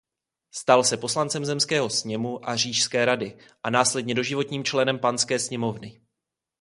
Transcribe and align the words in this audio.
Stal 0.51 0.83
se 0.83 0.97
poslancem 0.97 1.45
zemského 1.45 1.89
sněmu 1.89 2.49
a 2.49 2.55
říšské 2.55 3.05
rady 3.05 3.37
a 3.63 3.69
následně 3.69 4.15
doživotním 4.15 4.63
členem 4.63 4.99
Panské 4.99 5.39
sněmovny. 5.39 6.01